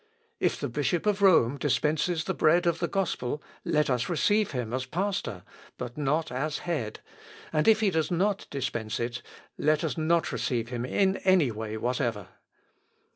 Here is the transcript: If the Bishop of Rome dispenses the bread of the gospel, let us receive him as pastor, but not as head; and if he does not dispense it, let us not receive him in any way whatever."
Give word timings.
If 0.39 0.59
the 0.59 0.67
Bishop 0.67 1.05
of 1.05 1.21
Rome 1.21 1.59
dispenses 1.59 2.23
the 2.23 2.33
bread 2.33 2.65
of 2.65 2.79
the 2.79 2.87
gospel, 2.87 3.39
let 3.63 3.87
us 3.87 4.09
receive 4.09 4.49
him 4.49 4.73
as 4.73 4.87
pastor, 4.87 5.43
but 5.77 5.95
not 5.95 6.31
as 6.31 6.57
head; 6.65 7.01
and 7.53 7.67
if 7.67 7.81
he 7.81 7.91
does 7.91 8.09
not 8.09 8.47
dispense 8.49 8.99
it, 8.99 9.21
let 9.59 9.83
us 9.83 9.99
not 9.99 10.31
receive 10.31 10.69
him 10.69 10.85
in 10.85 11.17
any 11.17 11.51
way 11.51 11.77
whatever." 11.77 12.29